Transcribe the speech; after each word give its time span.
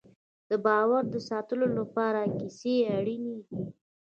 د 0.49 0.51
باور 0.65 1.03
د 1.13 1.15
ساتلو 1.29 1.67
لپاره 1.77 2.21
کیسې 2.37 2.75
اړینې 2.97 3.35
دي. 3.47 3.61